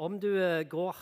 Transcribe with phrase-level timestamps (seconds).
[0.00, 0.96] Om du eh, går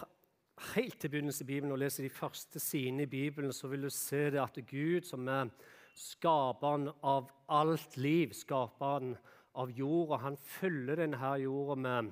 [0.75, 3.93] helt til begynnelsen i Bibelen og leser de første sidene i Bibelen, så vil du
[3.95, 5.53] se det at Gud, som er
[5.95, 9.13] skaperen av alt liv, skaperen
[9.55, 12.11] av jorda, han fyller denne jorda med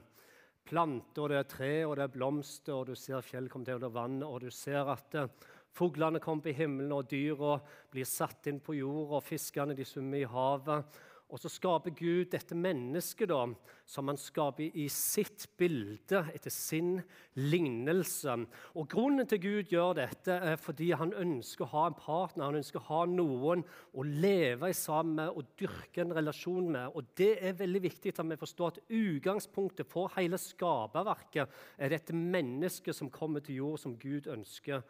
[0.66, 3.80] planter, og det er tre, og det er blomster, og du ser fjell komme til
[3.80, 5.26] under vannet, og du ser at uh,
[5.74, 7.56] fuglene kommer på himmelen, og dyra
[7.90, 11.02] blir satt inn på jorda, og fiskene de svømmer i havet.
[11.26, 13.40] Og så skaper Gud dette mennesket da,
[13.86, 17.00] som han skaper i sitt bilde, etter sin
[17.34, 18.36] lignelse.
[18.78, 22.60] Og Grunnen til Gud gjør dette er fordi han ønsker å ha en partner, han
[22.60, 26.94] ønsker å ha noen å leve sammen med og dyrke en relasjon med.
[26.94, 32.14] Og Det er veldig viktig at vi forstår at utgangspunktet for hele skaperverket er dette
[32.14, 34.84] mennesket som kommer til jord, som Gud ønsker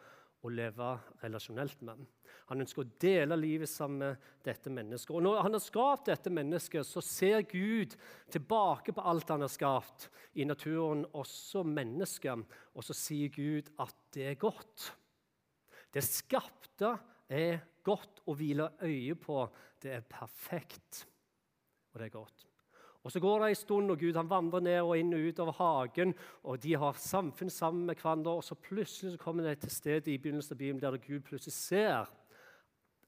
[0.45, 2.05] å leve relasjonelt med.
[2.47, 5.11] Han ønsker å dele livet sammen med dette mennesket.
[5.11, 7.97] Og Når han har skapt dette mennesket, så ser Gud
[8.31, 10.07] tilbake på alt han har skapt
[10.39, 14.91] i naturen, også mennesket, og så sier Gud at det er godt.
[15.91, 16.95] Det skapte
[17.27, 19.43] er godt å hvile øye på.
[19.81, 21.05] Det er perfekt,
[21.91, 22.47] og det er godt.
[23.07, 25.39] Og Så går det en stund, og Gud han vandrer ned og inn og ut
[25.39, 26.13] av hagen.
[26.43, 28.31] og De har samfunn sammen med hverandre.
[28.31, 31.53] og så Plutselig så kommer det til stedet i begynnelsen av Bibelen der Gud plutselig
[31.53, 32.09] ser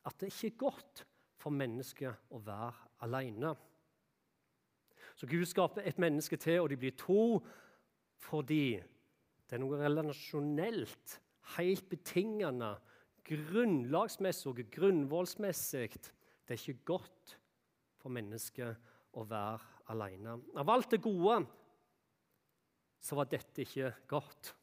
[0.08, 1.04] at det ikke er godt
[1.40, 3.54] for mennesket å være alene.
[5.16, 7.40] Så Gud skaper et menneske til, og de blir to
[8.20, 8.80] fordi
[9.48, 11.16] det er noe relasjonelt,
[11.56, 12.76] helt betingende,
[13.26, 15.88] grunnlagsmessig og grunnvollsmessig.
[16.46, 17.36] Det er ikke godt
[18.00, 20.38] for mennesket å være alene.
[20.60, 21.40] Av alt det gode
[23.00, 24.54] så var dette ikke godt.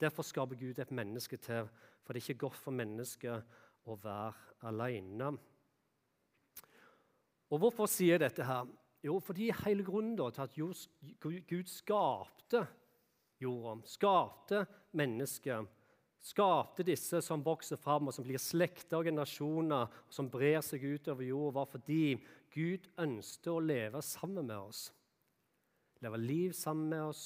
[0.00, 1.68] Derfor skaper Gud et menneske til,
[2.10, 3.52] for det er ikke godt for mennesket
[3.86, 5.28] å være alene.
[7.54, 8.42] Og Hvorfor sier jeg dette?
[8.42, 8.64] her?
[9.06, 10.56] Jo, fordi hele grunnen til at
[11.46, 12.64] Gud skapte
[13.38, 14.64] jorda, skapte
[14.98, 15.68] mennesket,
[16.18, 20.82] skapte disse som vokser fram, og som blir slekter og generasjoner, og som brer seg
[20.82, 22.18] utover jorda, var fordi
[22.50, 24.88] Gud ønsket å leve sammen med oss.
[26.02, 27.22] Leve liv sammen med oss.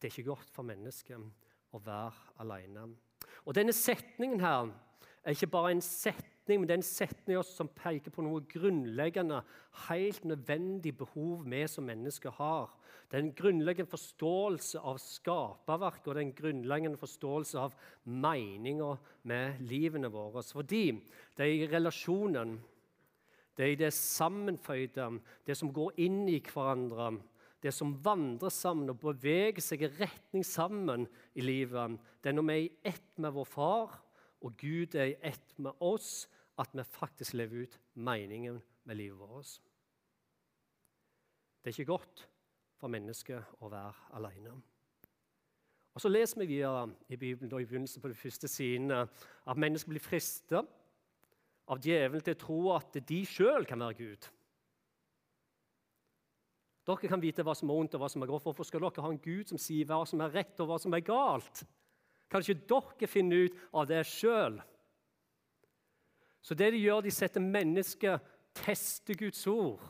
[0.00, 2.86] Det er ikke godt for mennesket å være alene.
[3.48, 4.68] Og Denne setningen her
[5.24, 9.42] er ikke bare en setning men det er en setning som peker på noe grunnleggende,
[9.88, 12.70] helt nødvendig behov vi som mennesker har.
[13.08, 18.94] Det er en grunnleggende forståelse av skaperverket og det er en grunnleggende forståelse av meninga
[19.28, 20.40] med livene våre.
[20.44, 20.84] Fordi
[21.36, 22.56] det er i relasjonen,
[23.56, 25.10] det er i det sammenføyde,
[25.44, 27.14] det som går inn i hverandre,
[27.62, 31.98] det som vandrer sammen og beveger seg i retning sammen i livet.
[32.22, 33.98] Det er når vi er i ett med vår far,
[34.38, 39.18] og Gud er i ett med oss, at vi faktisk lever ut meningen med livet
[39.18, 39.58] vårt.
[41.62, 42.24] Det er ikke godt
[42.78, 44.54] for mennesket å være alene.
[45.94, 49.90] Og Så leser vi videre i Bibelen i begynnelsen på de første sidene at mennesker
[49.90, 50.68] blir fristet
[51.68, 54.28] av djevelen til å tro at de sjøl kan være Gud.
[56.88, 58.46] Dere kan vite hva som er ondt og hva som er godt.
[58.46, 60.94] Hvorfor skal dere ha en Gud som sier hva som er rett og hva som
[60.96, 61.62] er galt?
[62.32, 64.56] Kan ikke dere finne ut av det sjøl?
[66.40, 68.24] Så det de gjør, de setter mennesket
[68.56, 69.82] tester Guds ord.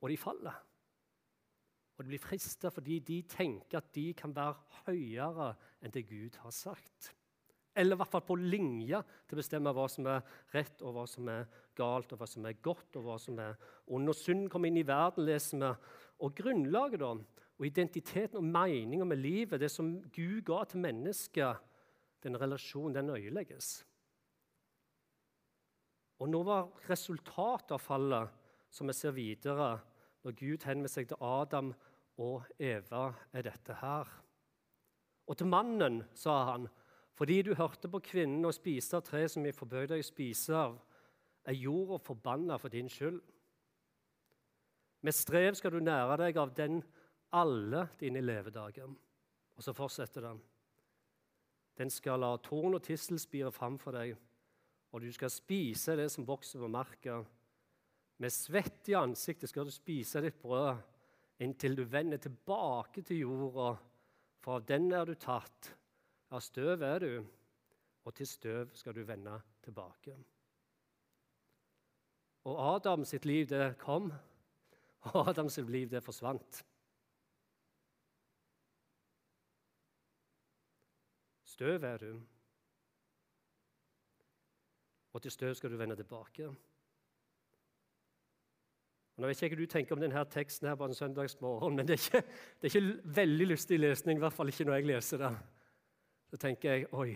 [0.00, 0.56] Og de faller.
[1.98, 5.52] Og de blir frista fordi de tenker at de kan være høyere
[5.84, 7.12] enn det Gud har sagt.
[7.74, 11.04] Eller i hvert fall på linje til å bestemme hva som er rett, og hva
[11.08, 11.46] som er
[11.78, 13.54] galt, og hva som er godt, og hva som er
[13.86, 14.04] ond.
[14.08, 15.70] Når synden kommer inn i verden, leser vi,
[16.22, 17.14] og grunnlaget da,
[17.62, 21.70] og identiteten og meninga med livet, det som Gud ga til mennesket,
[22.22, 23.80] den relasjonen den øyelegges.
[26.22, 28.28] Og nå var resultatet av fallet,
[28.72, 29.72] som vi ser videre,
[30.22, 31.72] når Gud henvender seg til Adam
[32.22, 34.12] og Eva, er dette her.
[35.26, 36.68] Og til mannen sa han,
[37.18, 40.56] fordi du hørte på kvinnen og spiste av tre som vi forbød deg å spise
[40.56, 40.78] av,
[41.46, 43.20] er jorda forbanna for din skyld.
[45.02, 46.80] Med strev skal du nære deg av den
[47.34, 48.88] alle dine levedager.
[49.56, 50.40] Og så fortsetter den.
[51.78, 54.14] Den skal la torn og tissel spire fram for deg,
[54.92, 57.22] og du skal spise det som vokser på marka.
[58.20, 60.82] Med svett i ansiktet skal du spise ditt brød
[61.42, 63.72] inntil du vender tilbake til jorda,
[64.42, 65.72] for av den er du tatt.
[66.32, 67.24] Av støv er du,
[68.04, 69.34] og til støv skal du vende
[69.64, 70.14] tilbake.
[72.48, 74.08] Og Adam sitt liv, det kom,
[75.12, 76.64] og Adam sitt liv, det forsvant.
[81.44, 82.12] Støv er du,
[85.12, 86.48] og til støv skal du vende tilbake.
[89.20, 91.86] Nå vet jeg ikke hva du tenker om denne teksten her på en søndagsmorgen, men
[91.86, 94.94] det er, ikke, det er ikke veldig lystig lesning, i hvert fall ikke når jeg
[94.96, 95.34] leser det.
[96.32, 97.10] Så tenker jeg oi.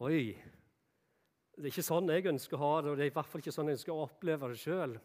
[0.00, 0.20] Oi.
[1.52, 3.42] Det er ikke sånn jeg ønsker å ha det, og det er i hvert fall
[3.44, 4.96] ikke sånn jeg ønsker å oppleve det sjøl.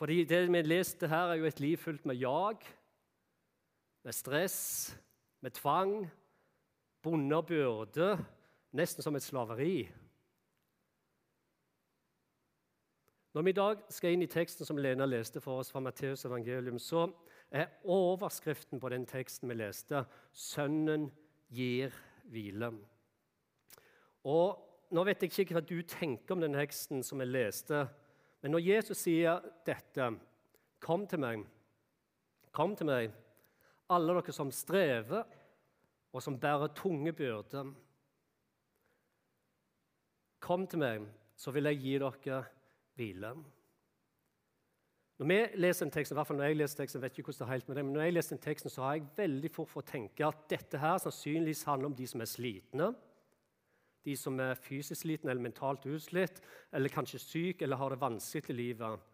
[0.00, 2.64] Fordi det vi leste her, er jo et liv fullt med jag,
[4.08, 4.58] med stress,
[5.44, 5.98] med tvang,
[7.04, 8.14] bonde byrde,
[8.72, 9.82] nesten som et slaveri.
[13.36, 16.24] Når vi i dag skal inn i teksten som Lena leste for oss fra Matteus
[16.24, 17.04] evangelium, så
[17.50, 21.10] er overskriften på den teksten vi leste, 'Sønnen
[21.50, 21.90] gir
[22.30, 22.74] hvile'.
[24.24, 27.84] Og Nå vet jeg ikke hva du tenker om den teksten som jeg leste,
[28.42, 30.18] men når Jesus sier dette,
[30.80, 31.44] 'Kom til meg,
[32.50, 33.12] kom til meg,
[33.88, 35.22] alle dere som strever,
[36.12, 37.74] og som bærer tunge byrder.'
[40.40, 41.06] Kom til meg,
[41.36, 42.44] så vil jeg gi dere
[42.96, 43.34] hvile.
[45.20, 47.44] Når vi leser en tekst, i hvert fall når jeg leser teksten, vet ikke hvordan
[47.44, 49.50] det er helt med det, men når jeg leser den teksten, så har jeg veldig
[49.52, 52.88] fort for å tenke at dette her sannsynligvis handler om de som er slitne
[54.06, 56.40] de som er fysisk slitne eller mentalt utslitt,
[56.72, 59.06] eller kanskje syk eller har det vanskelig i livet.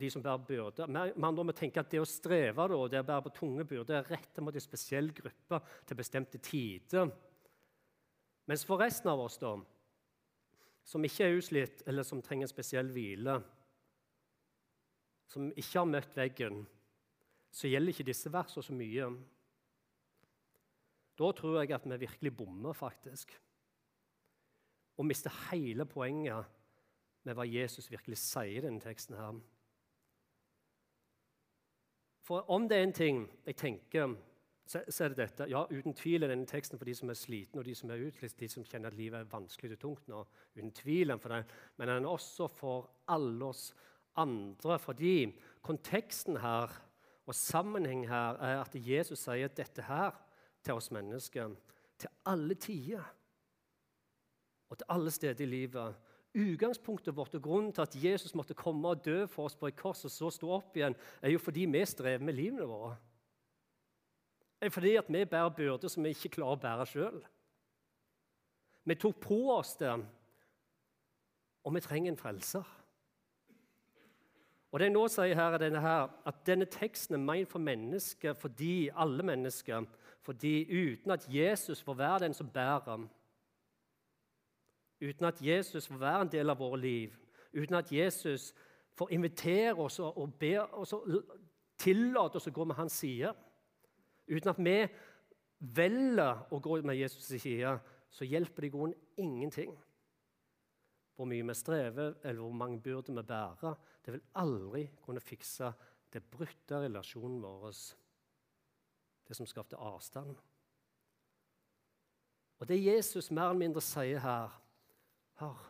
[0.00, 0.88] De som bærer byrder.
[0.88, 4.08] Med må tenke at Det å streve da, det å bære på tunge byrder er
[4.08, 7.10] rettet mot en spesiell gruppe til bestemte tider.
[8.48, 9.58] Mens for resten av oss, da,
[10.84, 13.36] som ikke er utslitt, eller som trenger en spesiell hvile,
[15.30, 16.64] som ikke har møtt veggen,
[17.50, 19.10] så gjelder ikke disse versene så mye.
[21.20, 23.32] Da tror jeg at vi virkelig bommer, faktisk.
[24.98, 26.44] Og mister hele poenget
[27.24, 29.16] med hva Jesus virkelig sier i denne teksten.
[29.16, 29.38] her.
[32.26, 34.16] For om det er en ting jeg tenker,
[34.70, 35.48] så, er det dette.
[35.50, 38.04] Ja, uten tvil er denne teksten for de som er slitne og de som er
[38.06, 40.20] utslitt, de som kjenner at livet er vanskelig og tungt nå.
[40.54, 41.40] Uten tvil for det.
[41.76, 43.72] Men den er også for alle oss
[44.16, 44.78] andre.
[44.78, 46.72] Fordi konteksten her
[47.26, 50.16] og sammenheng her er at Jesus sier dette her
[50.64, 51.52] til oss mennesker
[52.00, 53.04] til alle tider
[54.70, 55.96] og til alle steder i livet.
[56.30, 59.78] Utgangspunktet vårt og grunnen til at Jesus måtte komme og dø for oss på et
[59.78, 62.94] kors og så stå opp igjen, er jo fordi vi strever med livene våre.
[64.60, 67.20] Det er fordi at vi bærer byrder som vi ikke klarer å bære sjøl.
[68.84, 69.92] Vi tok på oss det,
[71.64, 72.66] og vi trenger en frelser.
[74.70, 77.62] Og det jeg nå sier her, er denne her, at denne teksten er ment for
[77.62, 79.88] mennesker fordi alle mennesker
[80.22, 83.08] fordi uten at Jesus får være den som bærer ham,
[85.00, 87.14] uten at Jesus får være en del av våre liv,
[87.56, 88.52] uten at Jesus
[88.94, 91.08] får invitere oss og, be oss og
[91.80, 93.32] tillate oss å gå med hans side,
[94.28, 94.76] uten at vi
[95.58, 97.78] velger å gå med Jesus' side,
[98.10, 99.72] så hjelper det i grunnen ingenting.
[101.16, 103.74] Hvor mye vi strever, eller hvor mange byrder vi bærer,
[104.04, 105.72] det vil aldri kunne fikse
[106.10, 107.74] det brutte relasjonen vår
[109.28, 110.34] det som skapte avstand.
[112.60, 114.56] Og det Jesus mer eller mindre sier her
[115.40, 115.60] Hør,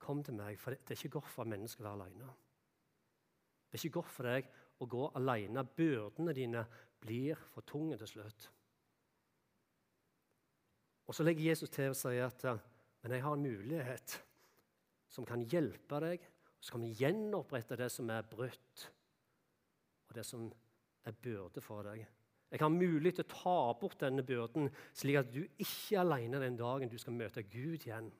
[0.00, 2.28] kom til meg, for det er ikke godt for mennesker å være alene.
[3.66, 4.46] Det er ikke godt for deg
[4.80, 5.64] å gå alene.
[5.76, 6.62] Byrdene dine
[7.02, 8.46] blir for tunge til slutt.
[11.06, 12.46] Og Så legger Jesus til og sier at
[13.06, 14.14] men jeg har en mulighet
[15.14, 16.24] som kan hjelpe deg.
[16.60, 18.86] Så kan vi gjenopprette det som er brutt,
[20.08, 20.46] og det som
[21.06, 22.06] er byrde for deg.
[22.50, 26.40] Jeg har mulighet til å ta bort denne byrden, slik at du ikke er alene
[26.42, 28.10] den dagen du skal møte Gud igjen,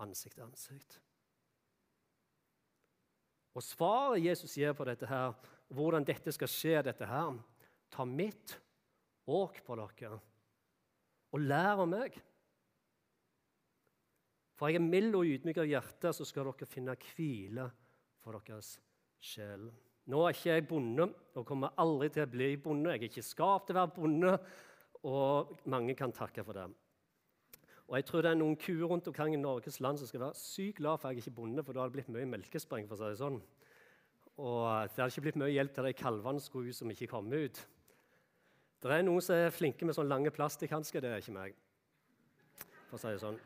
[0.00, 0.98] ansikt til ansikt.
[3.54, 5.34] Og Svaret Jesus gir på dette, her,
[5.70, 7.36] hvordan dette skal skje, dette her,
[7.92, 8.56] ta mitt
[9.30, 10.18] åk på dere
[11.34, 12.16] og lær av meg.
[14.54, 17.66] For jeg er mild og ydmyk av hjerte, så skal dere finne hvile
[18.22, 18.76] for deres
[19.18, 19.66] sjel.
[20.10, 22.92] Nå er ikke jeg bonde og kommer aldri til å bli bonde.
[22.92, 24.34] Jeg er ikke skapt til å være bonde,
[25.08, 26.68] og mange kan takke for det.
[27.84, 30.40] Og jeg tror det er noen kuer rundt omkring i Norges land som skal være
[30.40, 32.88] sykt glad for at jeg ikke er bonde, for da hadde det blitt mye melkespreng.
[32.88, 33.40] for å si det sånn.
[34.34, 37.32] Og det hadde ikke blitt mye hjelp til de kalvene skulle ut som ikke kom
[37.32, 37.64] ut.
[38.84, 41.00] Det er noen som er flinke med sånne lange plastikkhansker.
[41.00, 41.54] Det er ikke meg.
[42.90, 43.38] for å si det sånn.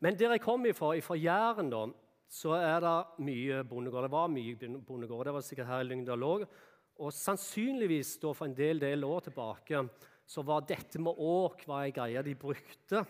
[0.00, 1.86] Men der jeg kom ifra, ifra Jæren, da,
[2.28, 4.06] så er det mye bondegård.
[4.06, 5.28] Det var mye bondegård.
[5.28, 6.44] Det var sikkert her i Lyngdal òg.
[7.00, 9.84] Og sannsynligvis da for en del, del år tilbake
[10.26, 13.04] så var dette med åk var ei greie de brukte.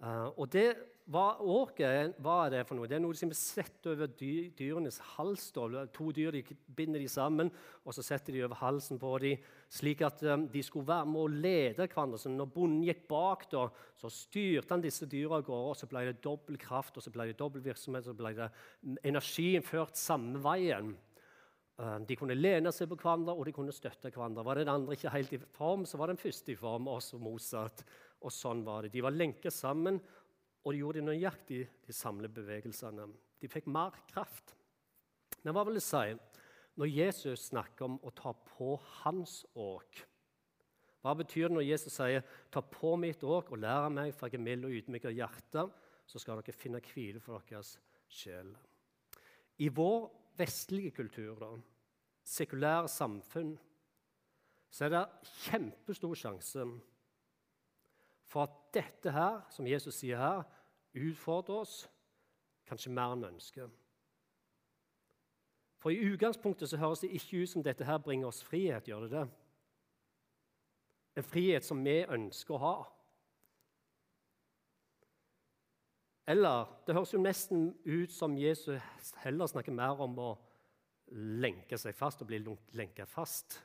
[0.00, 0.68] Uh, og det
[1.10, 2.86] hva åket hva er det for noe?
[2.86, 5.48] Det er noe som er sett over dyrenes hals.
[5.50, 6.42] To dyr de
[6.76, 7.50] binder de sammen,
[7.82, 11.20] og så setter de over halsen på dem, slik at um, de skulle være med
[11.24, 12.20] å lede hverandre.
[12.20, 13.64] Så når bonden gikk bak, da,
[13.98, 15.72] så styrte han disse dyra av gårde.
[15.72, 18.50] og Så ble det dobbel kraft, og så ble det dobbel virksomhet, så ble det
[19.10, 20.92] energien ført samme veien.
[21.80, 24.46] Uh, de kunne lene seg på hverandre, og de kunne støtte hverandre.
[24.46, 27.82] Var den andre ikke helt i form, så var den første i form, også motsatt.
[28.20, 28.92] Og sånn var det.
[28.92, 30.00] De var lenket sammen
[30.64, 33.06] og de gjorde nøyaktig de samme bevegelsene.
[33.40, 34.54] De fikk mer kraft.
[35.42, 36.12] Men hva vil det si
[36.80, 40.02] når Jesus snakker om å ta på hans åk?
[41.00, 44.34] Hva betyr det når Jesus sier 'ta på mitt åk og lær meg, for jeg
[44.34, 45.72] er mild og ydmyk av hjerte',
[46.06, 48.54] så skal dere finne hvile for deres sjel?
[49.58, 51.56] I vår vestlige kultur, da,
[52.24, 53.58] sekulære samfunn,
[54.70, 56.66] så er det kjempestor sjanse
[58.30, 60.42] for at dette her, som Jesus sier her,
[60.94, 61.80] utfordrer oss
[62.70, 63.70] kanskje mer enn vi ønsker.
[65.80, 68.86] For i utgangspunktet så høres det ikke ut som dette her bringer oss frihet.
[68.88, 69.26] gjør det det?
[71.16, 72.74] En frihet som vi ønsker å ha.
[76.30, 80.30] Eller det høres jo nesten ut som Jesus heller snakker mer om å
[81.10, 82.38] lenke seg fast og bli
[82.78, 83.58] lenka fast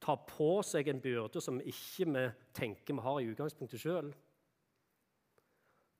[0.00, 2.24] tar på seg en byrde som ikke vi
[2.56, 4.10] tenker vi har i utgangspunktet sjøl.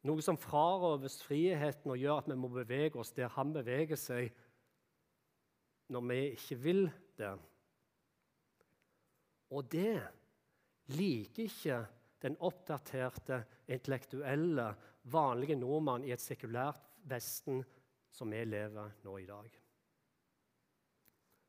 [0.09, 4.31] Noe som frarøves friheten og gjør at vi må bevege oss der han beveger seg,
[5.93, 6.87] når vi ikke vil
[7.21, 7.35] det.
[9.51, 9.99] Og det
[10.95, 11.81] liker ikke
[12.23, 14.71] den oppdaterte, intellektuelle,
[15.13, 17.63] vanlige nordmann i et sekulært Vesten
[18.13, 19.55] som vi lever nå i dag.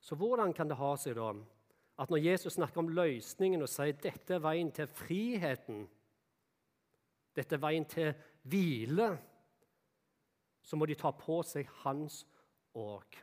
[0.01, 1.33] Så hvordan kan det ha seg da
[2.01, 5.83] at når Jesus snakker om løsningen og sier dette er veien til friheten,
[7.37, 8.13] dette er veien til
[8.49, 9.11] hvile,
[10.61, 12.23] så må de ta på seg hans
[12.77, 13.19] åk.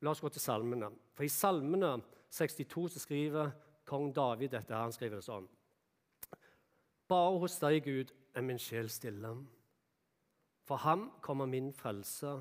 [0.00, 0.90] La oss gå til salmene.
[1.16, 1.96] For I Salmene
[2.30, 3.50] 62 så skriver
[3.88, 4.76] kong David dette.
[4.76, 5.48] Han skriver det sånn.
[7.08, 9.32] Bare hos deg, Gud, er min sjel stille.
[10.68, 12.36] For ham kommer min frelse.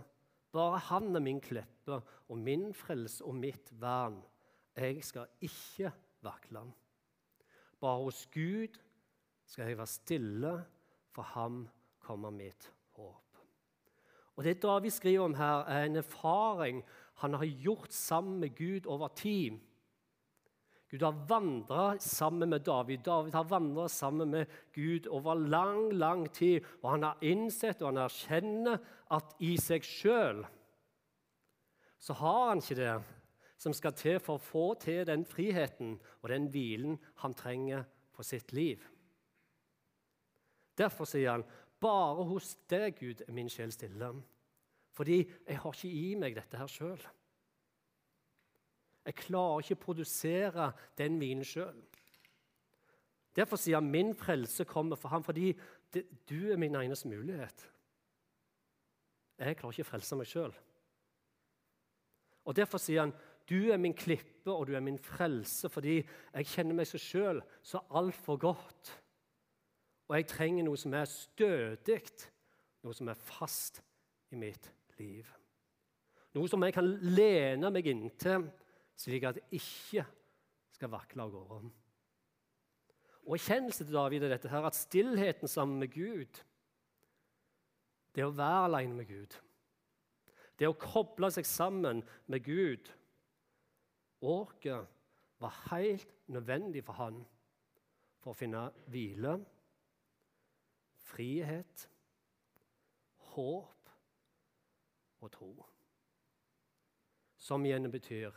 [0.53, 4.19] Bare han er min kleppe og min frelse og mitt vern.
[4.77, 5.91] Jeg skal ikke
[6.21, 6.61] vakle.
[7.81, 8.77] Bare hos Gud
[9.45, 10.53] skal jeg være stille,
[11.11, 11.63] for ham
[11.99, 13.39] kommer mitt håp.
[14.35, 16.83] Og Det David skriver om her, er en erfaring
[17.17, 19.57] han har gjort sammen med Gud over tid.
[20.91, 22.97] Gud har vandra sammen med David.
[22.97, 26.61] David har vandra sammen med Gud over lang, lang tid.
[26.83, 28.77] Og han har innsett og han erkjenner
[29.11, 30.45] at i seg sjøl
[31.99, 32.91] så har han ikke det
[33.57, 38.27] som skal til for å få til den friheten og den hvilen han trenger for
[38.27, 38.83] sitt liv.
[40.77, 41.45] Derfor sier han,
[41.79, 44.23] 'Bare hos deg, Gud, er min sjel stille.'
[44.93, 47.01] Fordi jeg har ikke i meg dette her sjøl.
[49.05, 51.77] Jeg klarer ikke å produsere den hvilen sjøl.
[53.35, 55.53] Derfor sier han, 'Min frelse kommer for ham', fordi
[55.93, 57.69] det, du er min eneste mulighet.
[59.37, 60.53] Jeg klarer ikke å frelse meg sjøl.
[62.45, 63.13] Og Derfor sier han,
[63.49, 67.41] du er min klippe, og du er min frelse, fordi jeg kjenner meg så sjøl
[67.63, 68.91] så altfor godt.
[70.07, 72.01] Og jeg trenger noe som er stødig,
[72.83, 73.81] noe som er fast
[74.31, 75.27] i mitt liv.
[76.35, 78.47] Noe som jeg kan lene meg inntil,
[78.97, 80.05] slik at jeg ikke
[80.75, 81.71] skal vakle av gårde.
[83.27, 86.43] Og Erkjennelse til David er dette her, at stillheten sammen med Gud,
[88.15, 89.35] det å være alene med Gud,
[90.57, 91.99] det å koble seg sammen
[92.31, 92.87] med Gud
[94.21, 94.87] Åket
[95.39, 97.19] var helt nødvendig for han
[98.17, 99.35] for å finne hvile,
[101.07, 101.85] frihet,
[103.33, 103.91] håp
[105.21, 105.51] og tro.
[107.37, 108.33] Som igjen betyr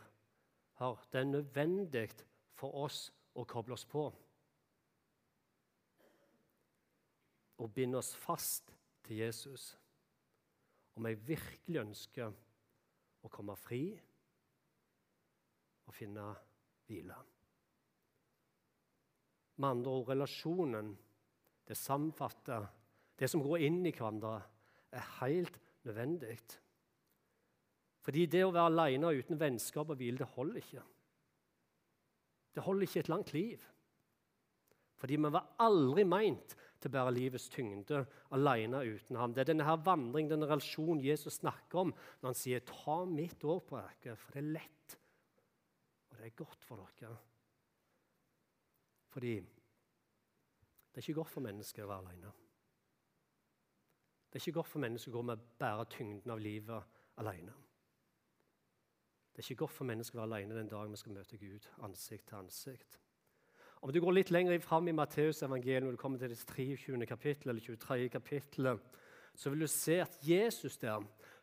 [0.81, 2.07] at det er nødvendig
[2.57, 4.05] for oss å koble oss på.
[7.61, 8.71] Og binde oss fast
[9.05, 9.71] til Jesus
[10.95, 12.31] om jeg virkelig ønsker
[13.21, 13.83] å komme fri
[15.87, 16.25] å finne
[16.87, 17.17] hvile.
[19.61, 20.93] Med andre ord, relasjonen,
[21.67, 22.61] det samfatte,
[23.19, 24.39] det som går inn i hverandre,
[24.91, 26.37] er helt nødvendig.
[28.01, 30.85] Fordi det å være alene uten vennskap og hvile, det holder ikke.
[32.51, 33.67] Det holder ikke et langt liv.
[35.01, 38.03] Fordi vi var aldri meint til å bære livets tyngde
[38.35, 39.33] alene uten ham.
[39.33, 43.43] Det er denne her vandring, denne relasjonen Jesus snakker om når han sier 'ta mitt
[43.43, 44.97] år på dere', for det er lett
[46.27, 47.17] er godt for dere.
[49.07, 49.35] Fordi
[50.91, 52.31] Det er ikke godt for mennesker å være alene.
[54.27, 57.53] Det er ikke godt for mennesker å gå med bære tyngden av livet alene.
[59.31, 61.69] Det er ikke godt for mennesker å være alene den dagen vi skal møte Gud
[61.87, 62.99] ansikt til ansikt.
[63.81, 67.05] Om du går litt lenger fram i Matteus evangelium, når du kommer til det 23.
[67.09, 68.09] kapittel, eller 23.
[68.13, 68.83] kapittelet,
[69.33, 71.01] så vil du se at Jesus der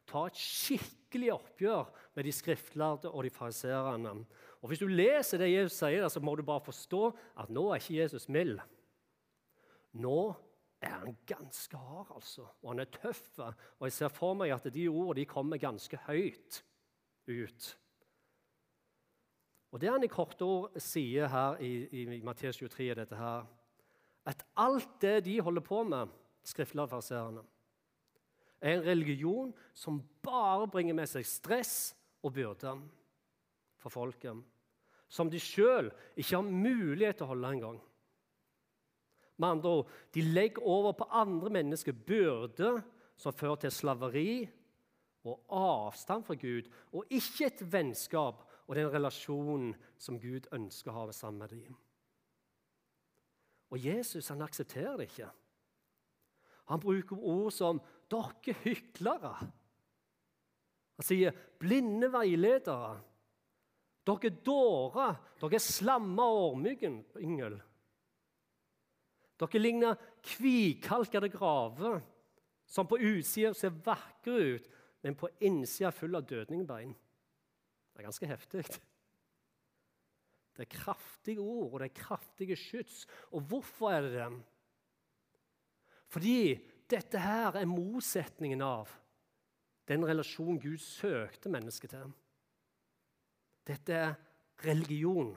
[0.08, 4.12] tar et skikkelig oppgjør med de skriftlærde og de fariserene.
[4.62, 7.02] Og Hvis du leser det Jesus sier, så må du bare forstå
[7.38, 8.58] at nå er ikke Jesus mild.
[9.92, 10.34] Nå
[10.82, 12.46] er han ganske hard, altså.
[12.62, 13.38] Og han er tøff.
[13.38, 16.62] Og jeg ser for meg at de ordene kommer ganske høyt
[17.28, 17.68] ut.
[19.70, 23.16] Og Det han i korte ord sier her i, i, i Matteus 23, er dette
[23.18, 23.44] her,
[24.28, 26.08] at alt det de holder på med,
[26.48, 27.42] skriftlærfariseerne,
[28.60, 31.74] er en religion som bare bringer med seg stress
[32.24, 32.80] og byrder
[33.88, 34.44] for folket.
[35.08, 37.80] Som de sjøl ikke har mulighet til å holde engang.
[39.38, 42.82] Med andre ord, De legger over på andre mennesker byrder
[43.16, 44.48] som fører til slaveri
[45.24, 51.04] og avstand fra Gud, og ikke et vennskap og den relasjonen som Gud ønsker å
[51.04, 51.76] ha sammen med dem.
[53.70, 55.28] Og Jesus han aksepterer det ikke.
[56.68, 57.80] Han bruker ord som
[58.10, 59.48] 'dere hyklere'.
[60.96, 63.00] Han sier 'blinde veiledere'.
[64.08, 66.28] Dere dårer, dere slamma
[67.20, 67.58] yngel.
[69.38, 72.00] Dere ligner kvikalkede graver
[72.68, 74.68] som på utsida ser vakre ut,
[75.04, 76.94] men på innsida full av dødningbein.
[77.92, 78.64] Det er ganske heftig.
[80.56, 83.04] Det er kraftige ord, og det er kraftige skyts.
[83.30, 84.30] Og hvorfor er det det?
[86.08, 86.40] Fordi
[86.90, 88.90] dette her er motsetningen av
[89.88, 92.10] den relasjonen Gud søkte mennesket til.
[93.68, 94.14] Dette er
[94.64, 95.34] religion.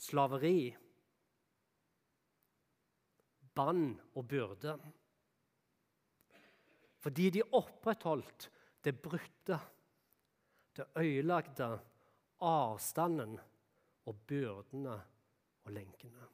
[0.00, 0.70] Slaveri
[3.56, 4.76] bann og byrde.
[7.00, 8.50] Fordi de opprettholdt
[8.84, 9.58] det brutte,
[10.76, 11.68] det ødelagte,
[12.40, 13.38] avstanden
[14.06, 14.96] og byrdene
[15.64, 16.26] og lenkene.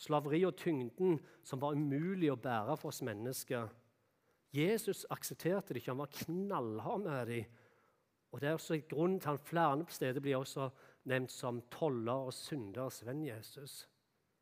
[0.00, 3.68] Slaveri og tyngden som var umulig å bære for oss mennesker.
[4.52, 7.44] Jesus aksepterte det ikke, han var knallhard med dem.
[8.30, 10.70] Og Det er også grunnen til at han flere steder blir også
[11.04, 13.88] nevnt som toller og synders venn Jesus.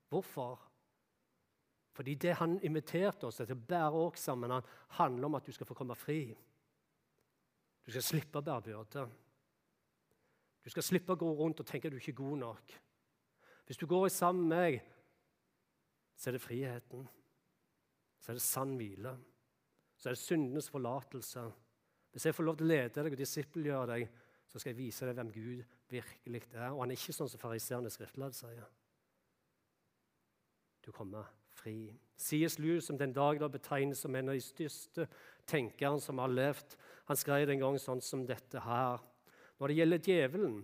[0.09, 0.61] Hvorfor?
[1.93, 4.53] Fordi det han inviterte oss til å bære oss sammen,
[4.89, 6.37] handler om at du skal få komme fri.
[7.87, 9.07] Du skal slippe å bære byrde.
[10.65, 12.77] Du skal slippe å gå rundt og tenke at du ikke er god nok.
[13.67, 14.79] Hvis du går sammen med meg,
[16.17, 17.09] så er det friheten.
[18.21, 19.15] Så er det sann hvile.
[19.99, 21.45] Så er det syndenes forlatelse.
[22.15, 24.09] Hvis jeg får lov til å lede deg og disippelgjøre deg,
[24.49, 26.71] så skal jeg vise deg hvem Gud virkelig er.
[26.71, 28.69] Og han er ikke sånn som fariseerne skriftlærde sier.
[30.85, 31.91] Du kommer fri.
[32.17, 32.57] C.S.
[32.63, 35.05] Lewis, som den dag da betegnes som en av de største
[35.49, 36.77] tenkerne som har levd,
[37.11, 39.03] han skrev en gang sånn som dette her.
[39.59, 40.59] Når det gjelder djevelen,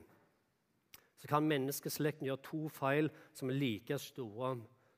[1.18, 4.54] så kan menneskeslekten gjøre to feil som er like store,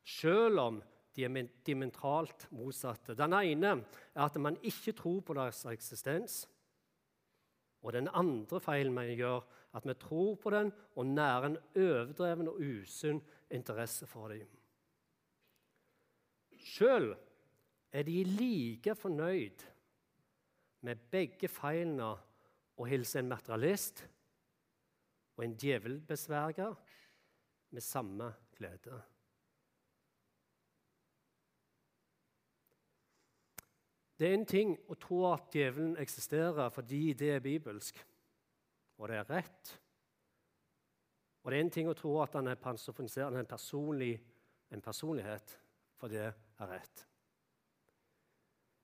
[0.07, 0.81] selv om
[1.17, 3.15] de er dimentralt motsatte.
[3.17, 3.73] Den ene
[4.15, 6.45] er at man ikke tror på deres eksistens.
[7.83, 9.41] Og den andre feilen vi gjør,
[9.77, 14.49] at vi tror på den og nærer en overdreven og usunn interesse for dem.
[16.57, 17.15] Sjøl
[17.93, 19.65] er de like fornøyd
[20.85, 22.13] med begge feilene
[22.77, 24.03] å hilse en materialist
[25.37, 26.75] og en djevelbesverger
[27.71, 28.99] med samme glede.
[34.17, 37.99] Det er en ting å tro at djevelen eksisterer fordi det er bibelsk,
[38.97, 39.73] og det er rett.
[41.45, 44.15] Og det er en ting å tro at han er en, personlig,
[44.73, 45.53] en personlighet,
[46.01, 47.05] for det er rett.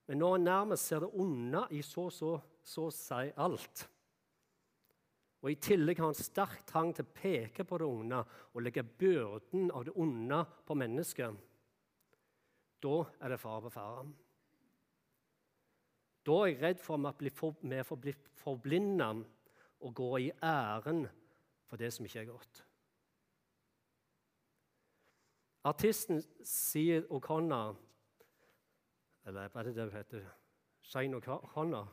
[0.07, 3.87] Men når en nærmest ser det onde i så så, så si alt,
[5.43, 8.21] og i tillegg har en sterk trang til å peke på det onde
[8.53, 11.41] og legge byrden av det onde på mennesket,
[12.83, 14.05] da er det fare på ferde.
[16.25, 17.31] Da er jeg redd for at vi
[18.01, 19.09] bli forblinda
[19.83, 21.07] og gå i æren
[21.67, 22.65] for det som ikke er godt.
[25.63, 27.75] Artisten Sied O'Connor
[29.25, 30.23] Eller hva er det det hun heter?
[30.81, 31.87] Shane O'Connor?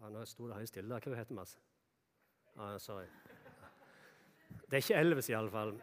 [0.00, 0.98] Ja, nå sto det helt stille.
[0.98, 1.46] Hva heter hun?
[2.58, 3.06] Ah, sorry.
[4.66, 5.76] Det er ikke Elvis, iallfall.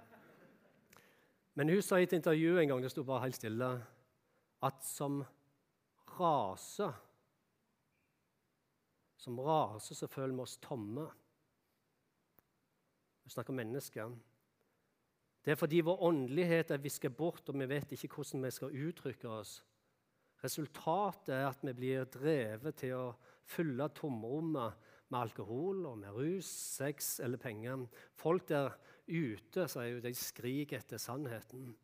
[1.56, 3.72] Men hun sa i et intervju en gang det sto bare helt stille,
[4.64, 5.24] at som
[6.20, 6.92] rase
[9.22, 11.04] Som raser, så føler vi oss tomme.
[13.22, 14.16] Vi snakker om mennesker.
[15.46, 18.80] Det er fordi vår åndelighet er visket bort, og vi vet ikke hvordan vi skal
[18.88, 19.60] uttrykke oss.
[20.42, 23.06] Resultatet er at vi blir drevet til å
[23.46, 27.86] fylle tomrommet med alkohol og med rus, sex eller penger.
[28.18, 28.74] Folk der
[29.06, 31.76] ute sier jo de skriker etter sannheten.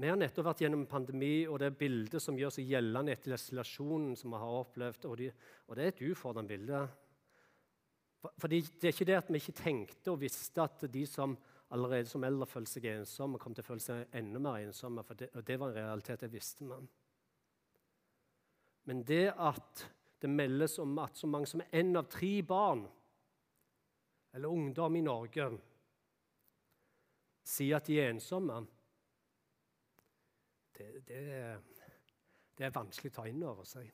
[0.00, 3.34] Vi har nettopp vært gjennom en pandemi, og det bildet som gjør seg gjeldende etter
[3.36, 5.28] isolasjonen som vi har opplevd, og, de,
[5.68, 6.80] og det er et ufordrende bilde.
[8.40, 11.36] Fordi Det er ikke det at vi ikke tenkte og visste at de som
[11.70, 15.04] allerede som eldre følte seg ensomme, kom til å føle seg enda mer ensomme.
[15.04, 16.64] for det, og det var en realitet det visste.
[16.64, 16.88] Man.
[18.84, 19.86] Men det at
[20.20, 22.86] det meldes om at så mange som én av tre barn
[24.32, 25.46] eller ungdom i Norge
[27.44, 28.64] sier at de er ensomme
[30.80, 31.20] det, det,
[32.56, 33.90] det, er vanskelig å ta inn over seg.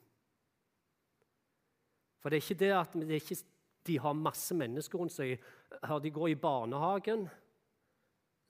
[2.22, 3.38] For det er ikke det at det ikke,
[3.87, 5.42] de har masse mennesker rundt seg.
[6.03, 7.27] De går i barnehagen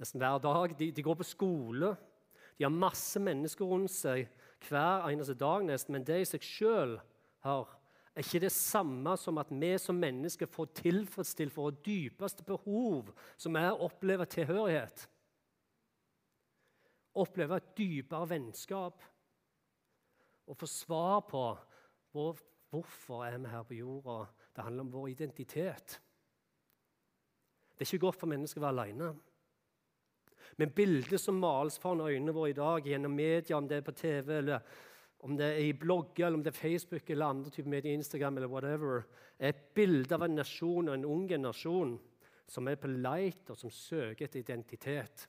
[0.00, 0.76] nesten hver dag.
[0.78, 1.94] De, de, går på skole.
[2.56, 4.28] De har masse mennesker rundt seg
[4.68, 5.96] hver eneste dag, nesten.
[5.96, 6.96] Men det i seg sjøl
[7.44, 13.60] er ikke det samme som at vi som mennesker får tilfredsstilt våre dypeste behov, som
[13.60, 15.04] er å oppleve tilhørighet
[17.22, 19.04] oppleve et dypere vennskap
[20.46, 21.44] og få svar på
[22.14, 22.38] hvor,
[22.70, 24.18] hvorfor er vi her på jorda.
[24.56, 26.00] Det handler om vår identitet.
[27.76, 29.10] Det er ikke godt for mennesker å være alene.
[30.56, 33.96] Men bildet som males foran øynene våre i dag gjennom media, om det er på
[33.98, 34.62] TV, eller
[35.26, 38.38] om det er i blogger, eller om det er Facebook eller andre typer medier, Instagram
[38.38, 39.02] eller whatever,
[39.38, 41.96] er et bilde av en nasjon og en ung generasjon
[42.48, 45.26] som er på leit og som søker etter identitet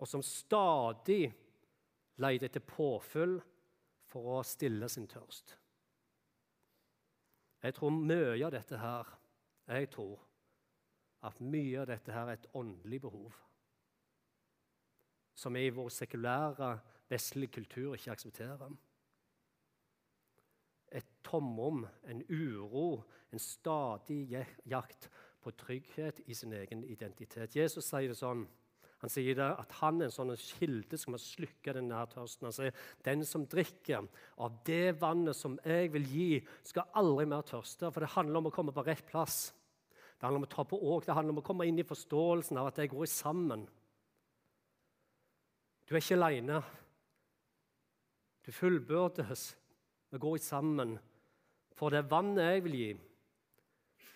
[0.00, 1.28] og som stadig
[2.20, 3.36] leter etter påfyll
[4.10, 5.54] for å stille sin tørst.
[7.60, 9.16] Jeg tror mye av dette her
[9.70, 10.18] Jeg tror
[11.22, 13.36] at mye av dette her er et åndelig behov
[15.40, 16.70] som vi i vår sekulære,
[17.08, 18.72] vestlige kultur ikke aksepterer.
[20.92, 25.08] Et tomrom, en uro, en stadig jakt
[25.40, 27.56] på trygghet i sin egen identitet.
[27.56, 28.44] Jesus sier det sånn
[29.00, 32.50] han sier det at han er en sånn kilde som har slukka denne tørsten.
[32.50, 32.74] Han sier
[33.06, 34.04] den som drikker
[34.44, 36.28] av det vannet som jeg vil gi,
[36.68, 37.88] skal aldri mer tørste.
[37.88, 39.54] For det handler om å komme på rett plass.
[40.20, 42.60] Det handler om å ta på åk, det handler om å komme inn i forståelsen
[42.60, 43.64] av at jeg går sammen.
[45.88, 46.60] Du er ikke aleine.
[48.44, 49.46] Du fullbyrdes.
[50.12, 50.98] Vi går sammen.
[51.72, 52.90] For det vannet jeg vil gi,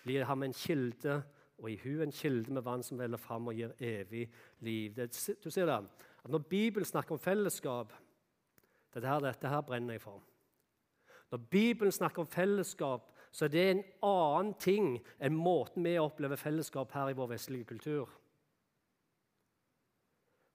[0.05, 1.23] blir ham en kilde
[1.57, 4.27] og i hun en kilde med vann som veller fram og gir evig
[4.59, 4.95] liv.
[4.95, 5.09] Det,
[5.43, 5.79] du ser det,
[6.23, 7.93] at Når Bibelen snakker om fellesskap
[8.93, 10.21] Dette her, dette her brenner jeg for.
[11.31, 16.39] Når Bibelen snakker om fellesskap, så er det en annen ting enn måten vi opplever
[16.39, 18.13] fellesskap her i vår vestlige kultur.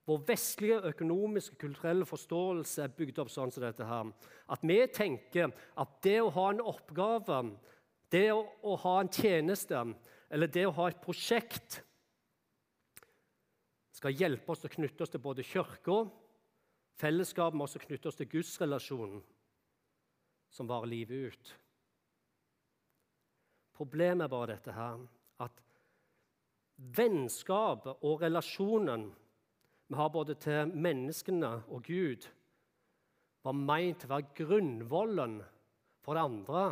[0.09, 3.85] Vår vestlige økonomiske kulturelle forståelse er bygd opp sånn som dette.
[3.85, 4.09] her.
[4.49, 7.43] At vi tenker at det å ha en oppgave,
[8.11, 9.85] det å, å ha en tjeneste,
[10.31, 11.81] eller det å ha et prosjekt
[14.01, 16.05] skal hjelpe oss å knytte oss til både kirka,
[17.01, 19.19] fellesskapet, men også knytte oss til gudsrelasjonen
[20.51, 21.51] som varer livet ut.
[23.77, 25.03] Problemet er bare dette her,
[25.43, 25.61] at
[26.97, 29.09] vennskapet og relasjonen
[29.91, 32.25] vi har både til menneskene og Gud,
[33.43, 35.41] var meint til å være grunnvollen
[36.05, 36.63] for det andre,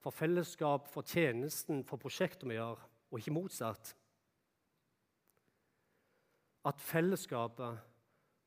[0.00, 2.78] for fellesskap, for tjenesten, for prosjektet vi gjør
[3.10, 3.94] og ikke motsatt.
[6.64, 7.80] At fellesskapet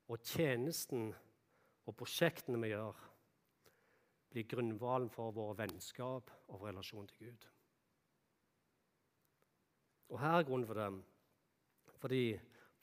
[0.08, 1.10] og tjenesten
[1.88, 3.00] og prosjektene vi gjør,
[4.34, 7.50] blir grunnvalen for våre vennskap og relasjon til Gud.
[10.14, 10.90] Og her er grunnen for det.
[12.02, 12.24] Fordi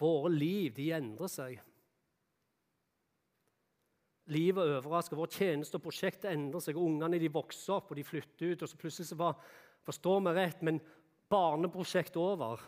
[0.00, 1.58] våre liv de endrer seg.
[4.30, 5.18] Livet overrasker.
[5.18, 6.78] Vår tjeneste og prosjekt endrer seg.
[6.78, 8.62] Ungene de vokser opp og de flytter ut.
[8.62, 9.42] og så plutselig så var,
[9.80, 10.76] Forstår vi rett, men
[11.30, 12.60] barneprosjekt over.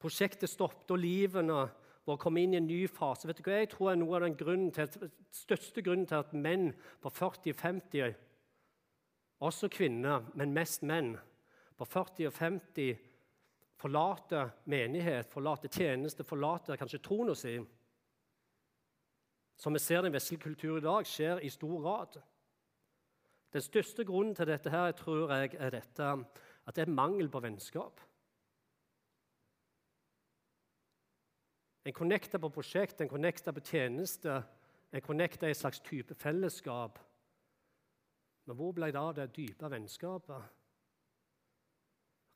[0.00, 1.64] Prosjektet stoppet, og livene
[2.04, 3.28] våre kom inn i en ny fase.
[3.28, 3.60] Vet du hva?
[3.62, 6.72] Jeg tror er noe av den grunnen til, største grunnen til at menn
[7.04, 8.16] på 40-50,
[9.44, 11.14] også kvinner, men mest menn,
[11.74, 12.92] på 40 og 50
[13.80, 17.66] forlater menighet, forlater tjeneste, forlater kanskje troen sin.
[19.58, 22.20] Som vi ser den vestlige kultur i dag, skjer i stor grad.
[23.54, 26.08] Den største grunnen til dette her, tror jeg, er dette,
[26.66, 28.00] at det er mangel på vennskap.
[31.84, 34.42] En connecter på prosjekt, en connecter på tjeneste,
[34.92, 36.98] en connecter i en slags type fellesskap.
[38.44, 40.50] Men hvor ble det av det dype vennskapet?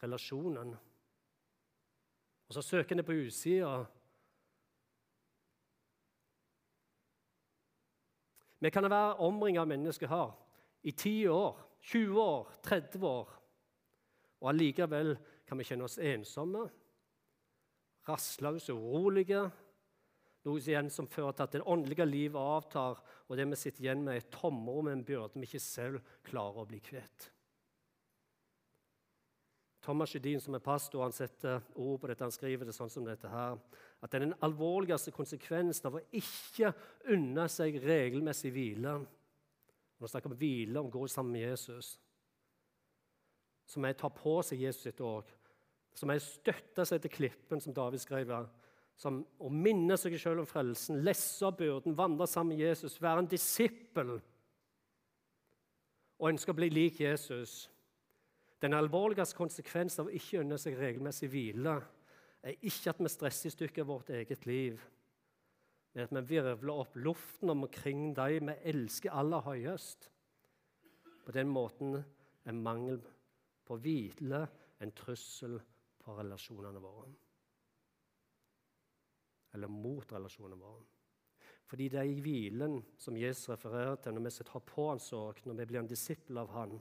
[0.03, 0.77] relasjonen.
[2.49, 3.85] Og så søker en på utsida.
[8.61, 10.48] Vi kan være omringet av mennesker her
[10.83, 13.33] i 10 år, 20 år, 30 år.
[14.39, 15.17] Og allikevel
[15.49, 16.69] kan vi kjenne oss ensomme,
[18.09, 19.43] rastløse, urolige.
[20.47, 24.05] Noe igjen som fører til at det åndelige livet avtar, og det vi sitter igjen
[24.05, 27.33] med, er et tomrom en byrde vi ikke selv klarer å bli kvitt.
[29.89, 32.27] Thomas Jedin, som er pastor, han setter ord på dette.
[32.27, 33.55] Han skriver det sånn som dette her.
[34.03, 36.75] At det er den alvorligste konsekvensen av å ikke
[37.15, 38.99] unne seg regelmessig hvile
[39.99, 41.97] Når vi snakker om hvile, å gå sammen med Jesus
[43.69, 45.29] Som jeg tar på seg Jesus sitt òg.
[45.93, 48.31] Som jeg støtter seg til klippen, som David skrev.
[48.97, 53.31] Som å minne seg selv om frelsen, lesse byrden, vandre sammen med Jesus, være en
[53.31, 54.17] disippel
[56.19, 57.69] og ønske å bli lik Jesus.
[58.63, 61.77] Den alvorligste konsekvensen av å ikke unne seg regelmessig hvile
[62.43, 64.81] er ikke at vi stresser i stykker vårt eget liv,
[65.95, 70.11] men at vi virvler opp luften omkring dem vi elsker aller høyest.
[71.25, 73.01] På den måten er mangel
[73.69, 74.45] på hvile
[74.81, 75.59] en trussel
[75.99, 77.09] på relasjonene våre.
[79.57, 80.87] Eller mot relasjonene våre.
[81.69, 85.43] Fordi det er i hvilen som Jesus refererer til når vi tar på hans åk,
[85.45, 86.79] når vi blir en disippel av han,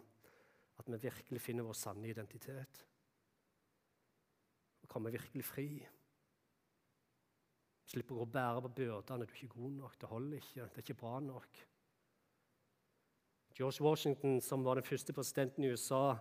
[0.80, 2.84] at vi virkelig finner vår sanne identitet.
[4.84, 5.70] Og kommer virkelig fri.
[7.88, 9.24] Slipper å gå bære på byrdene.
[9.24, 11.60] Du er ikke god nok, det holder ikke, det er ikke bra nok.
[13.58, 16.18] George Washington, som var den første presidenten i USA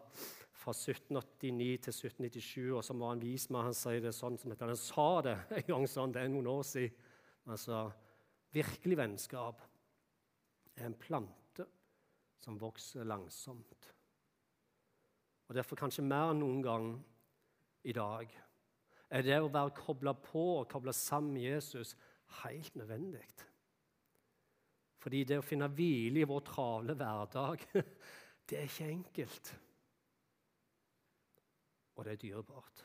[0.56, 4.68] fra 1789 til 1797, og som var en vismann, han sier det sånn som dette.
[4.70, 7.04] Han sa det en gang sånn, det er noen år siden.
[7.46, 7.82] Altså,
[8.54, 9.60] virkelig vennskap
[10.76, 11.66] er en plante
[12.40, 13.92] som vokser langsomt.
[15.46, 16.88] Og derfor kanskje mer enn noen gang
[17.86, 18.32] i dag
[19.10, 21.94] er det å være kobla på og kobla sammen med Jesus
[22.42, 23.26] helt nødvendig.
[25.02, 27.62] Fordi det å finne hvile i vår travle hverdag,
[28.48, 29.54] det er ikke enkelt.
[31.96, 32.82] Og det er dyrebart.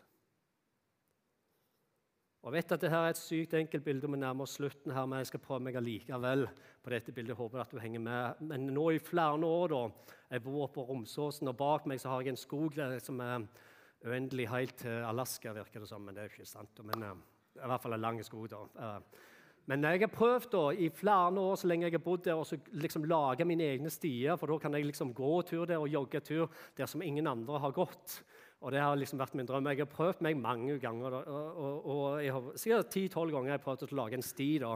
[2.41, 5.05] Og Jeg vet at dette er et sykt enkelt bilde, vi nærmer oss slutten her,
[5.05, 6.47] men jeg skal prøve meg allikevel
[6.81, 7.37] på dette bildet.
[7.37, 8.39] Håper at du henger med.
[8.49, 9.81] Men nå i flere år da,
[10.31, 13.45] jeg bor på Romsåsen, og bak meg så har jeg en skog som er
[14.05, 16.05] uendelig helt til Alaska, virker det som.
[16.05, 16.81] Men det er jo ikke sant.
[16.87, 17.13] Men uh,
[17.59, 18.63] i hvert fall en lang sko, da.
[18.77, 19.27] Uh,
[19.69, 22.79] men jeg har prøvd da, i flere år så lenge jeg har bodd der, å
[22.81, 24.39] liksom lage mine egne stier.
[24.39, 27.61] For da kan jeg liksom gå tur der og jogge tur der som ingen andre
[27.61, 28.17] har gått.
[28.61, 29.69] Og det har liksom vært min drøm.
[29.71, 31.15] Jeg har prøvd meg mange ganger.
[31.21, 34.49] Og, og, og jeg har sikkert ti-tolv ganger jeg har prøvd å lage en sti.
[34.61, 34.75] da.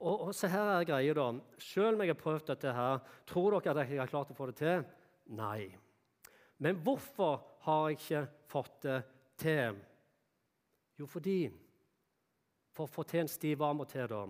[0.00, 1.26] Og, og så her er greia, da.
[1.60, 4.48] Selv om jeg har prøvd dette her, tror dere at jeg har klart å få
[4.48, 4.84] det til?
[5.36, 5.68] Nei.
[6.60, 9.00] Men hvorfor har jeg ikke fått det
[9.40, 9.80] til?
[10.98, 11.50] Jo, fordi
[12.70, 14.20] For sti, hva må til da?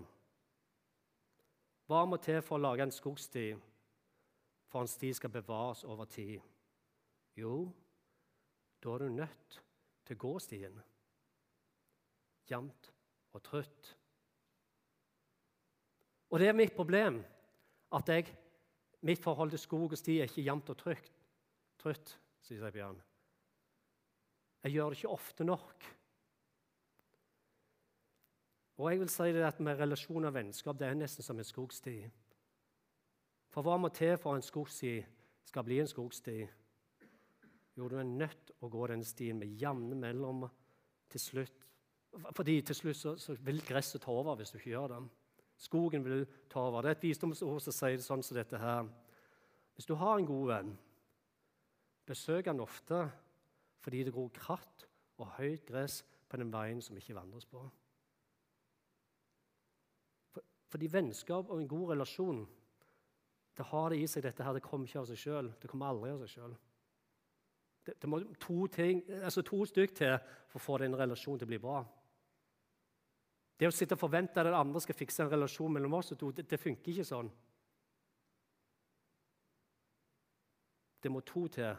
[1.86, 3.50] Hva må til for å lage en skogsti
[4.70, 6.40] for en sti skal bevares over tid?
[7.36, 7.68] Jo,
[8.82, 9.58] da er du nødt
[10.06, 10.80] til å gå stien.
[12.50, 12.90] Jevnt
[13.36, 13.92] og trutt.
[16.30, 17.20] Og det er mitt problem
[17.92, 18.32] at jeg,
[19.02, 21.12] mitt forhold til skog og sti er ikke jevnt og trygt.
[21.80, 22.98] trutt, sier Bjørn.
[24.64, 25.86] Jeg gjør det ikke ofte nok.
[28.80, 31.44] Og jeg vil si det at Med relasjon og vennskap det er nesten som en
[31.44, 31.96] skogsti.
[33.50, 34.94] For hva må til for en skogsti
[35.44, 36.38] skal bli en skogsti?
[37.76, 40.44] Jo, du er nødt til å gå den stien med jevne mellom
[41.10, 41.66] til slutt.
[42.36, 45.00] Fordi til slutt så, så, vil gresset ta over hvis du ikke gjør det.
[45.60, 46.82] Skogen vil ta over.
[46.82, 48.88] Det er et visdomsord som sier det sånn som dette her.
[49.74, 50.72] Hvis du har en god venn,
[52.08, 53.04] besøk han ofte
[53.80, 54.86] fordi det gror kratt
[55.20, 57.68] og høyt gress på den veien som ikke vandres på.
[60.70, 62.44] fordi vennskap og en god relasjon
[63.58, 64.54] det har det i seg, dette her.
[64.56, 65.48] Det kommer ikke av seg sjøl.
[65.60, 66.52] Det kommer aldri av seg sjøl.
[67.84, 70.14] Det, det må to, ting, altså to stykk til
[70.48, 71.80] for å få den relasjonen til å bli bra.
[73.60, 76.30] Det å sitte og forvente at den andre skal fikse en relasjon mellom oss to,
[76.32, 77.28] det, det funker ikke sånn.
[81.02, 81.74] Det må to til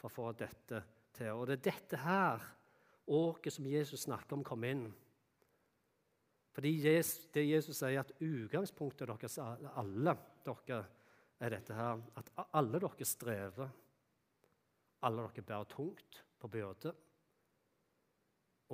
[0.00, 0.82] for å få dette
[1.18, 1.34] til.
[1.34, 2.44] Og det er dette her
[3.08, 4.86] åket som Jesus snakker om, kom inn.
[6.58, 10.14] Fordi Jesus, det Jesus sier, at utgangspunktet deres, alle
[10.46, 10.80] dere,
[11.38, 13.68] er dette her, at alle dere strever.
[15.06, 16.94] Alle dere bærer tungt på byrde.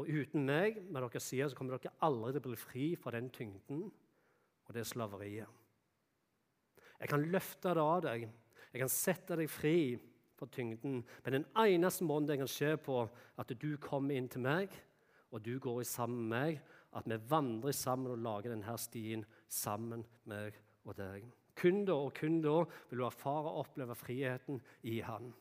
[0.00, 3.12] Og uten meg med dere sier, så kommer dere aldri til å bli fri fra
[3.14, 3.84] den tyngden
[4.64, 5.60] og det slaveriet.
[6.98, 8.26] Jeg kan løfte det av deg.
[8.72, 9.76] Jeg kan sette deg fri
[10.52, 11.04] tyngden.
[11.24, 13.04] Men den eneste måten det kan skje på,
[13.38, 14.74] at du kommer inn til meg,
[15.30, 16.60] og du går sammen med meg,
[16.94, 20.54] at vi vandrer sammen og lager denne stien sammen, meg
[20.84, 21.26] og deg.
[21.58, 25.32] Kun da og kun da vil du erfare og oppleve friheten i Han.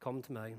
[0.00, 0.56] Kom til meg.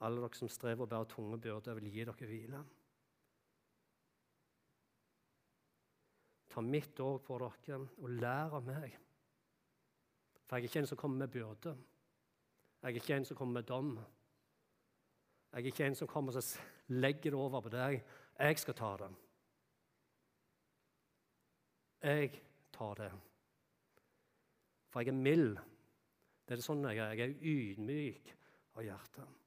[0.00, 2.60] Alle dere som strever og bærer tunge byrder, vil gi dere hvile.
[6.50, 8.96] Ta mitt år på dere og lær av meg.
[10.50, 11.72] For jeg er ikke en som kommer med byrde.
[12.82, 13.90] Jeg er ikke en som kommer med dom.
[15.52, 16.42] Jeg er ikke en som kommer og
[16.88, 18.00] legger det over på deg.
[18.38, 19.10] Jeg skal ta det.
[22.02, 22.32] Jeg
[22.74, 23.10] tar det.
[24.88, 25.54] For jeg er mild.
[26.42, 27.14] Det er det sånn jeg er.
[27.14, 28.34] Jeg er ydmyk
[28.74, 29.38] av hjertet.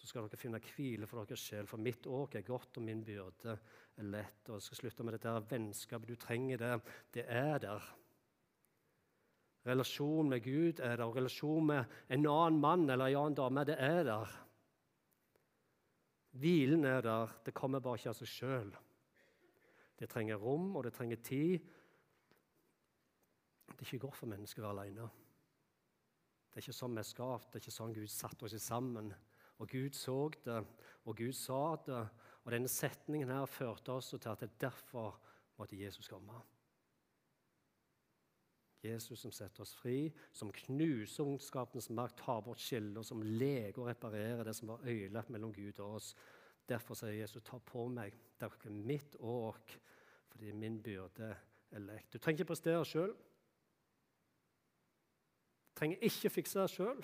[0.00, 3.04] Så skal dere finne hvile for deres sjel, for mitt åk er godt, og min
[3.04, 3.58] byrde
[4.00, 4.48] er lett.
[4.48, 6.08] Og jeg skal slutte med dette vennskapet.
[6.08, 6.74] Du trenger det.
[7.20, 7.92] Det er der.
[9.66, 11.12] Relasjon med Gud er der.
[11.14, 14.34] Relasjon med en annen mann eller en annen dame, det er der.
[16.36, 17.32] Hvilen er der.
[17.44, 18.74] Det kommer bare ikke av seg sjøl.
[19.96, 21.60] Det trenger rom, og det trenger tid.
[23.66, 25.08] Det er ikke godt for mennesker å være alene.
[26.46, 29.10] Det er ikke sånn vi er skapt, det er ikke sånn Gud satte oss sammen.
[29.60, 30.62] Og Gud så det,
[31.04, 32.02] og Gud sa det.
[32.44, 35.16] Og denne setningen her førte oss til at det er derfor
[35.58, 36.38] måtte Jesus komme.
[38.84, 43.88] Jesus som setter oss fri, som knuser ondskapens makt, tar bort skiller, som leger og
[43.90, 46.12] reparerer det som var ødelagt mellom Gud og oss.
[46.68, 48.14] Derfor sier Jesus, ta på meg.
[48.38, 49.76] Det er mitt åk,
[50.28, 51.30] fordi min byrde
[51.70, 52.12] er lekt.
[52.12, 53.14] Du trenger ikke prestere sjøl.
[55.66, 57.02] Du trenger ikke fikse det sjøl.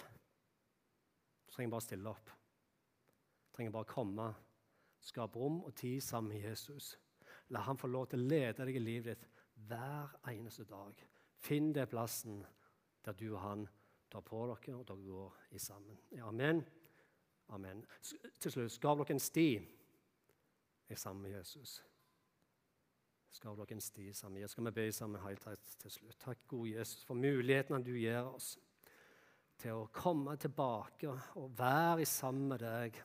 [1.46, 2.32] Du trenger bare stille opp.
[2.32, 4.32] Du trenger bare komme.
[5.02, 6.96] Skap rom og tid sammen med Jesus.
[7.50, 11.11] La han få lov til å lede deg i livet ditt hver eneste dag.
[11.42, 12.42] Finn den plassen
[13.02, 13.68] der du og han
[14.12, 15.98] tar på dere, og dere går i sammen.
[16.22, 16.64] Amen.
[17.48, 17.84] amen.
[18.40, 19.48] Til slutt skav dere en sti
[20.88, 21.80] i sammen med Jesus.
[23.32, 24.52] Skav dere en sti sammen med Jesus.
[24.52, 25.48] Skal vi be sammen helt
[25.80, 26.18] til slutt.
[26.20, 28.54] Takk, gode Jesus, for mulighetene du gir oss
[29.62, 33.00] til å komme tilbake og være sammen med deg.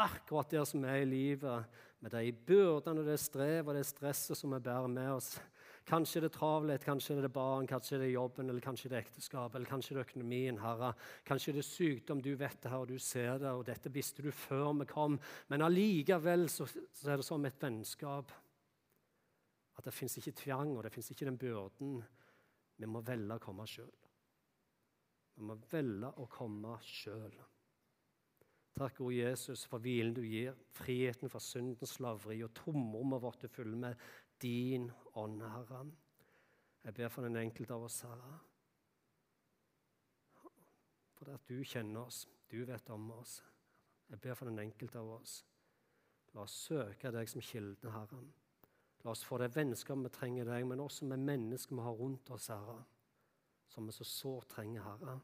[0.00, 4.38] Akkurat der som er i livet, med de byrdene og det strevet og det stresset
[4.38, 5.34] som vi bærer med oss.
[5.90, 8.98] Kanskje det er travelhet, kanskje det er barn, kanskje det er jobben, eller kanskje det
[8.98, 10.60] er ekteskap, eller kanskje det er økonomien.
[10.62, 10.92] Herre.
[11.26, 12.20] Kanskje det er sykdom.
[12.22, 15.18] Du vet det her, og du ser det, og dette visste du før vi kom.
[15.50, 18.30] Men allikevel så, så er det som et vennskap.
[19.80, 21.98] At det fins ikke tvang, og det fins ikke den byrden.
[22.78, 23.94] Vi må velge å komme sjøl.
[25.34, 27.34] Vi må velge å komme sjøl.
[28.80, 33.50] Takk, gode Jesus, for hvilen du gir, friheten fra syndens slaveri og tomrommet vårt du
[33.52, 34.04] fyller med
[34.42, 35.84] din ånd, Herre.
[36.84, 38.38] Jeg ber for den enkelte av oss, Herre.
[41.14, 43.40] For det at du kjenner oss, du vet om oss.
[44.08, 45.40] Jeg ber for den enkelte av oss.
[46.34, 48.22] La oss søke deg som kilden, Herre.
[49.04, 52.30] La oss få det vennskapet vi trenger deg, men også med mennesker vi har rundt
[52.30, 52.78] oss, Herre.
[53.68, 55.18] Som vi så sårt trenger, Herre.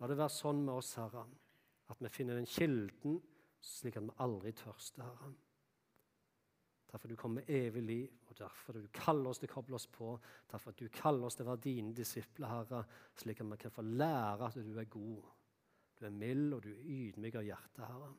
[0.00, 1.24] La det være sånn med oss, Herre,
[1.88, 3.20] at vi finner den kilden
[3.64, 5.32] slik at vi aldri tørster, Herre.
[6.90, 9.86] Derfor du kommer med evig liv, og derfor du kaller oss til å koble oss
[9.90, 10.12] på.
[10.50, 12.84] Derfor du kaller oss til å være dine disipler, Herre,
[13.18, 15.32] slik at vi kan få lære at du er god.
[15.98, 18.12] Du er mild, og du er ydmyk av hjerte, Herre.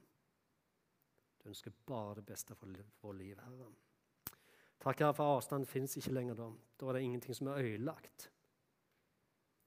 [1.40, 3.72] Du ønsker bare det beste for vår liv, Herre.
[4.82, 6.52] Takk, Herre, for avstanden fins ikke lenger da.
[6.80, 8.30] Da er det ingenting som er ødelagt.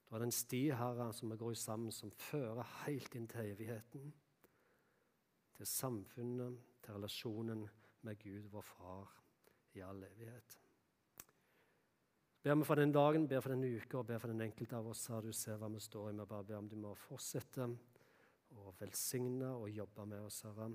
[0.09, 3.51] Da er det en sti, Herre, som vi går sammen, som fører helt inn til
[3.55, 4.13] evigheten.
[5.57, 7.65] Til samfunnet, til relasjonen
[8.01, 9.13] med Gud, vår Far,
[9.73, 10.57] i all evighet.
[12.43, 14.87] Ber vi for den dagen, ber for den uka og ber for den enkelte av
[14.87, 15.21] oss her.
[15.21, 16.13] Du ser hva vi står i.
[16.15, 17.67] Vi bare ber om du må fortsette
[18.55, 20.69] å velsigne og jobbe med oss, Herre.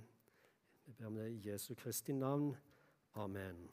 [0.85, 2.53] Vi ber om det i Jesu Kristi navn.
[3.17, 3.65] Amen.